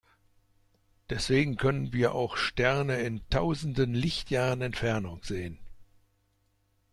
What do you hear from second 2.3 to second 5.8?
Sterne in tausenden Lichtjahren Entfernung sehen.